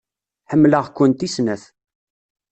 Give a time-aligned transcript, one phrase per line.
[0.51, 1.63] Ḥemmleɣ-kent i snat.